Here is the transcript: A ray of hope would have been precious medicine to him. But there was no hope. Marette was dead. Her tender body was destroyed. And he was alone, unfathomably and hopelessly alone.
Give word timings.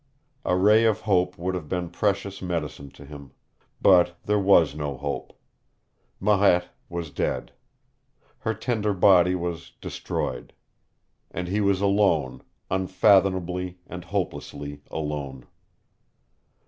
A 0.43 0.55
ray 0.57 0.85
of 0.85 1.01
hope 1.01 1.37
would 1.37 1.53
have 1.53 1.69
been 1.69 1.91
precious 1.91 2.41
medicine 2.41 2.89
to 2.89 3.05
him. 3.05 3.33
But 3.79 4.17
there 4.25 4.39
was 4.39 4.73
no 4.73 4.97
hope. 4.97 5.37
Marette 6.19 6.69
was 6.89 7.11
dead. 7.11 7.51
Her 8.39 8.55
tender 8.55 8.93
body 8.95 9.35
was 9.35 9.69
destroyed. 9.79 10.53
And 11.29 11.47
he 11.49 11.61
was 11.61 11.81
alone, 11.81 12.41
unfathomably 12.71 13.77
and 13.85 14.03
hopelessly 14.05 14.81
alone. 14.89 15.45